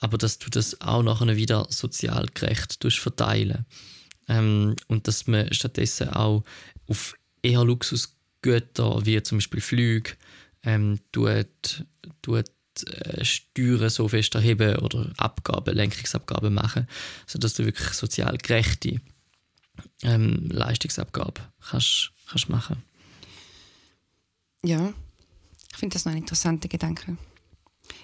aber 0.00 0.18
dass 0.18 0.38
du 0.38 0.50
das 0.50 0.80
auch 0.80 1.02
nachher 1.02 1.36
wieder 1.36 1.66
sozial 1.70 2.26
gerecht 2.34 2.80
tust 2.80 2.98
verteilen. 2.98 3.66
Ähm, 4.28 4.74
und 4.88 5.06
dass 5.06 5.26
man 5.26 5.52
stattdessen 5.52 6.08
auch 6.08 6.44
auf 6.88 7.14
eher 7.42 7.64
Luxusgüter 7.64 9.04
wie 9.06 9.22
zum 9.22 9.38
Beispiel 9.38 9.60
Flüge 9.60 10.12
ähm, 10.64 10.98
tut, 11.12 11.84
tut 12.22 12.46
äh, 12.82 13.24
Steuern 13.24 13.90
so 13.90 14.08
fest 14.08 14.34
erheben 14.34 14.76
oder 14.76 15.12
Abgaben, 15.16 15.74
Lenkungsabgaben 15.74 16.52
machen, 16.52 16.88
sodass 17.26 17.54
du 17.54 17.64
wirklich 17.64 17.88
sozial 17.90 18.36
gerechte 18.38 19.00
ähm, 20.02 20.48
Leistungsabgabe 20.50 21.40
kannst, 21.70 22.12
kannst 22.28 22.48
machen. 22.48 22.82
Ja, 24.64 24.92
ich 25.72 25.78
finde 25.78 25.94
das 25.94 26.04
noch 26.04 26.12
ein 26.12 26.18
interessanter 26.18 26.68
Gedanke. 26.68 27.16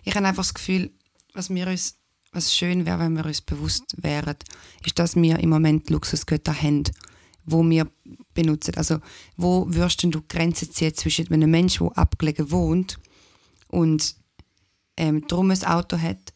Ich 0.04 0.14
habe 0.14 0.26
einfach 0.26 0.42
das 0.42 0.54
Gefühl, 0.54 0.90
was 1.32 1.50
wir 1.50 1.66
uns, 1.66 1.96
was 2.32 2.54
schön 2.54 2.86
wäre, 2.86 2.98
wenn 2.98 3.14
wir 3.14 3.24
uns 3.24 3.40
bewusst 3.40 3.96
wären, 3.96 4.36
ist, 4.84 4.98
dass 4.98 5.16
wir 5.16 5.38
im 5.38 5.48
Moment 5.48 5.90
Luxusgüter 5.90 6.54
haben, 6.54 6.84
wo 7.44 7.62
wir 7.68 7.90
benutzen. 8.34 8.74
Also 8.76 8.98
wo 9.36 9.66
würdest 9.68 10.02
du 10.02 10.10
die 10.10 10.28
Grenze 10.28 10.70
ziehen 10.70 10.94
zwischen 10.94 11.32
einem 11.32 11.50
Menschen, 11.50 11.88
der 11.88 11.98
abgelegen 11.98 12.50
wohnt 12.50 12.98
und 13.68 14.16
ähm, 15.00 15.26
darum 15.26 15.50
ein 15.50 15.64
Auto 15.64 15.98
hat 15.98 16.34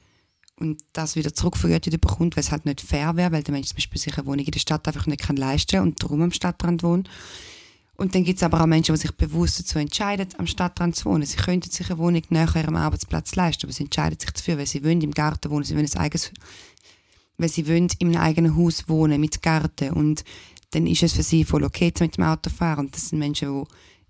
und 0.59 0.81
das 0.95 1.17
wieder 1.17 1.35
zurückvergütet 1.35 2.01
bekommt, 2.01 2.35
weil 2.35 2.43
es 2.43 2.51
halt 2.51 2.65
nicht 2.65 2.81
fair 2.81 3.15
wäre, 3.17 3.31
weil 3.31 3.43
der 3.43 3.53
Mensch 3.53 3.69
zum 3.69 3.77
Beispiel 3.77 4.01
sich 4.01 4.17
eine 4.17 4.27
Wohnung 4.27 4.47
in 4.47 4.51
der 4.51 4.59
Stadt 4.59 4.87
einfach 4.89 5.07
nicht 5.07 5.21
kann 5.21 5.37
leisten 5.37 5.81
und 5.81 6.03
darum 6.03 6.23
am 6.23 6.33
Stadtrand 6.33 6.83
wohnt. 6.83 7.11
Und 7.97 8.15
dann 8.15 8.25
gibt 8.25 8.39
es 8.39 8.43
aber 8.43 8.61
auch 8.61 8.67
Menschen, 8.67 8.95
die 8.95 9.01
sich 9.03 9.13
bewusst 9.13 9.61
dazu 9.61 9.79
entscheiden, 9.79 10.29
am 10.39 10.47
Stadtrand 10.47 10.97
zu 10.97 11.05
wohnen. 11.05 11.27
Sie 11.27 11.37
könnten 11.37 11.71
sich 11.71 11.89
eine 11.91 11.99
Wohnung 11.99 12.23
näher 12.31 12.49
ihrem 12.57 12.77
Arbeitsplatz 12.77 13.37
leisten, 13.37 13.67
aber 13.67 13.73
sie 13.73 13.85
entscheiden 13.85 14.19
sich 14.19 14.31
dafür, 14.31 14.57
weil 14.59 14.67
sie 14.67 14.83
wollen 14.83 15.03
im 15.03 15.13
Garten 15.13 15.51
wohnen, 15.51 15.65
sie 15.65 15.77
wollen 15.77 15.89
ein 15.93 16.01
eigenes, 16.01 16.33
weil 17.37 17.51
sie 17.51 17.69
wollen 17.69 17.89
in 17.99 18.17
eigenen 18.17 18.57
Haus 18.57 18.89
wohnen 18.89 19.21
mit 19.21 19.43
Garten 19.43 19.91
und 19.91 20.25
dann 20.71 20.87
ist 20.87 21.03
es 21.03 21.13
für 21.13 21.23
sie 21.23 21.45
voll 21.45 21.63
okay, 21.63 21.93
mit 22.01 22.17
dem 22.17 22.25
Auto 22.25 22.51
fahren. 22.51 22.87
Und 22.87 22.97
das 22.97 23.11
sind 23.11 23.19
Menschen, 23.19 23.49
die 23.49 23.65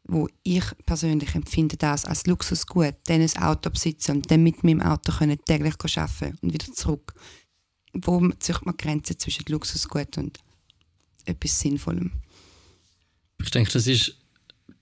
wo 0.06 0.28
ich 0.42 0.64
persönlich 0.84 1.34
empfinde 1.34 1.76
das 1.76 2.04
als 2.04 2.26
Luxusgut, 2.26 2.94
dann 3.06 3.22
ein 3.22 3.36
Auto 3.42 3.70
besitzen 3.70 4.16
und 4.16 4.30
dann 4.30 4.42
mit 4.42 4.62
meinem 4.62 4.82
Auto 4.82 5.12
können 5.12 5.38
täglich 5.44 5.74
arbeiten 5.96 6.38
und 6.42 6.52
wieder 6.52 6.70
zurück. 6.72 7.14
Wo 7.94 8.28
zieht 8.38 8.66
man 8.66 8.76
Grenzen 8.76 9.18
zwischen 9.18 9.44
Luxusgut 9.48 10.18
und 10.18 10.38
etwas 11.24 11.58
Sinnvollem? 11.58 12.12
ich 13.44 13.50
denke, 13.50 13.72
das 13.72 13.86
ist 13.86 14.16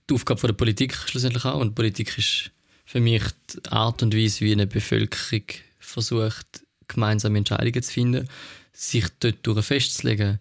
die 0.09 0.13
Aufgabe 0.13 0.47
der 0.47 0.53
Politik 0.53 0.95
schlussendlich 0.95 1.45
auch. 1.45 1.59
Und 1.59 1.75
Politik 1.75 2.17
ist 2.17 2.51
für 2.85 2.99
mich 2.99 3.23
die 3.53 3.71
Art 3.71 4.01
und 4.03 4.15
Weise, 4.15 4.41
wie 4.41 4.51
eine 4.51 4.67
Bevölkerung 4.67 5.43
versucht, 5.79 6.63
gemeinsame 6.87 7.37
Entscheidungen 7.37 7.83
zu 7.83 7.91
finden, 7.91 8.29
sich 8.71 9.05
dort 9.19 9.37
durch 9.43 9.65
festzulegen 9.65 10.39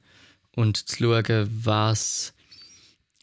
und 0.55 0.77
zu 0.77 0.97
schauen, 0.97 1.49
was 1.65 2.33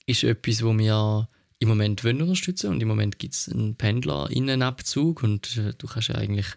ist 0.05 0.23
etwas, 0.23 0.63
wo 0.63 0.77
wir 0.77 1.28
im 1.59 1.67
Moment 1.67 2.03
wollen 2.03 2.21
unterstützen 2.21 2.71
und 2.71 2.81
im 2.81 2.87
Moment 2.87 3.19
gibt 3.19 3.33
es 3.35 3.49
einen 3.49 3.75
Pendlerinnenabzug 3.75 5.21
und 5.23 5.57
äh, 5.57 5.73
du 5.77 5.87
kannst 5.87 6.07
ja 6.07 6.15
eigentlich, 6.15 6.47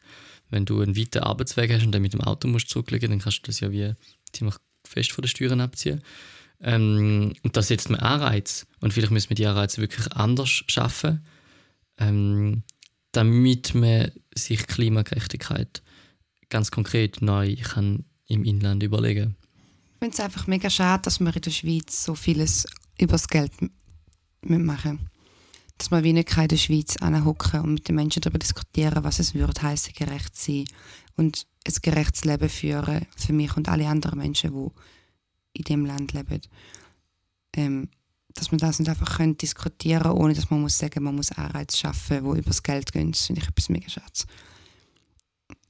wenn 0.51 0.65
du 0.65 0.81
einen 0.81 0.97
weiten 0.97 1.25
Arbeitsweg 1.25 1.73
hast 1.73 1.85
und 1.85 1.93
dann 1.93 2.03
mit 2.03 2.13
dem 2.13 2.21
Auto 2.21 2.47
musst 2.47 2.71
zurücklegen, 2.71 3.11
dann 3.11 3.19
kannst 3.19 3.39
du 3.39 3.47
das 3.47 3.61
ja 3.61 3.73
wie 3.73 3.95
ziemlich 4.33 4.57
fest 4.87 5.13
von 5.13 5.23
den 5.23 5.29
Steuern 5.29 5.61
abziehen. 5.61 6.03
Ähm, 6.61 7.35
und 7.43 7.57
da 7.57 7.63
setzt 7.63 7.91
man 7.91 7.99
Anreiz 7.99 8.67
und 8.81 8.93
vielleicht 8.93 9.13
müssen 9.13 9.31
wir 9.31 9.35
die 9.35 9.47
Anreize 9.47 9.81
wirklich 9.81 10.13
anders 10.13 10.63
schaffen, 10.69 11.27
ähm, 11.99 12.63
damit 13.11 13.75
man 13.75 14.13
sich 14.35 14.67
Klimagerechtigkeit 14.69 15.83
ganz 16.49 16.71
konkret 16.71 17.23
neu 17.23 17.57
kann 17.57 18.05
im 18.29 18.45
Inland 18.45 18.83
überlegen. 18.85 19.37
Ich 19.95 19.99
finde 19.99 20.15
es 20.15 20.21
einfach 20.21 20.47
mega 20.47 20.71
schade, 20.71 21.03
dass 21.03 21.19
wir 21.19 21.35
in 21.35 21.43
der 21.43 21.51
Schweiz 21.51 22.05
so 22.05 22.15
vieles 22.15 22.67
übers 22.99 23.29
Geld 23.29 23.53
machen 24.43 25.11
Dass 25.79 25.91
wir 25.91 26.03
wie 26.05 26.13
nicht 26.13 26.37
in 26.37 26.49
der 26.49 26.57
Schweiz 26.57 26.97
anhocken 26.99 27.61
und 27.61 27.75
mit 27.75 27.89
den 27.89 27.97
Menschen 27.97 28.21
darüber 28.21 28.39
diskutieren, 28.39 29.05
was 29.05 29.19
es 29.19 29.35
würde 29.35 29.61
heißen, 29.61 29.95
gerecht 29.95 30.37
sein 30.37 30.65
und 31.17 31.47
ein 31.67 31.75
gerechtes 31.83 32.25
Leben 32.25 32.49
führen 32.49 33.07
für 33.17 33.33
mich 33.33 33.57
und 33.57 33.69
alle 33.69 33.89
anderen 33.89 34.19
Menschen, 34.19 34.53
die 34.53 35.59
in 35.59 35.65
dem 35.65 35.87
Land 35.87 36.13
leben. 36.13 36.41
Ähm, 37.55 37.89
dass 38.35 38.51
man 38.51 38.59
das 38.59 38.79
nicht 38.79 38.89
einfach 38.89 39.19
können 39.19 39.37
diskutieren 39.37 40.03
können, 40.05 40.17
ohne 40.17 40.35
dass 40.35 40.51
man 40.51 40.63
muss 40.63 40.79
sagen, 40.79 41.05
man 41.05 41.15
muss 41.15 41.33
Anreize 41.33 41.77
schaffen, 41.77 42.25
die 42.25 42.39
übers 42.39 42.63
Geld 42.63 42.93
gehen. 42.93 43.13
Das 43.13 43.27
finde 43.27 43.43
ich 43.43 43.49
etwas 43.49 43.69
mega 43.69 43.89
schade. 43.89 44.07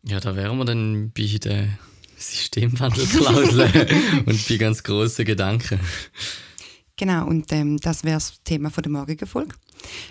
Ja, 0.05 0.21
da 0.21 0.35
wären 0.37 0.59
wir 0.59 0.65
dann 0.65 1.11
bei 1.11 1.39
der 1.39 1.69
Systemwandelklausel 2.17 3.89
und 4.27 4.49
bei 4.49 4.57
ganz 4.57 4.83
grossen 4.83 5.25
Gedanken. 5.25 5.81
Genau, 7.03 7.27
und 7.27 7.53
ähm, 7.53 7.79
das 7.79 8.05
wäre 8.05 8.15
das 8.15 8.41
Thema 8.45 8.71
von 8.71 8.85
der 8.85 8.93
morgigen 8.93 9.27
Folge. 9.27 9.57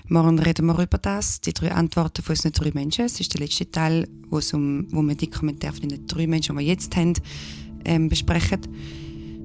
Morgen 0.09 0.37
reden 0.39 0.65
wir 0.65 0.77
über 0.77 0.97
das, 0.97 1.39
die 1.39 1.53
drei 1.53 1.71
Antworten 1.71 2.21
von 2.21 2.33
unseren 2.33 2.51
drei 2.51 2.71
Menschen. 2.73 3.05
Es 3.05 3.17
ist 3.21 3.33
der 3.33 3.39
letzte 3.39 3.71
Teil, 3.71 4.09
wo, 4.27 4.39
es 4.39 4.53
um, 4.53 4.87
wo 4.91 5.01
wir 5.01 5.15
die 5.15 5.29
Kommentare 5.29 5.71
von 5.71 5.87
den 5.87 6.05
drei 6.05 6.27
Menschen, 6.27 6.57
die 6.57 6.65
wir 6.65 6.67
jetzt 6.67 6.93
haben, 6.97 7.13
ähm, 7.85 8.09
besprechen. 8.09 8.59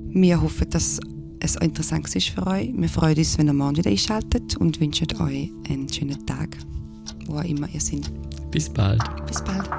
Wir 0.08 0.42
hoffen, 0.42 0.68
dass 0.70 0.98
es 1.38 1.54
interessant 1.54 2.12
ist 2.16 2.30
für 2.30 2.44
euch. 2.48 2.72
Wir 2.76 2.88
freuen 2.88 3.16
uns, 3.16 3.38
wenn 3.38 3.46
ihr 3.46 3.52
morgen 3.52 3.76
wieder 3.76 3.90
einschaltet 3.90 4.56
und 4.56 4.80
wünschen 4.80 5.06
euch 5.20 5.52
einen 5.68 5.88
schönen 5.88 6.26
Tag, 6.26 6.58
wo 7.26 7.38
auch 7.38 7.44
immer 7.44 7.68
ihr 7.72 7.80
seid. 7.80 8.10
Bis 8.50 8.68
bald. 8.68 9.00
Bis 9.24 9.40
bald. 9.44 9.70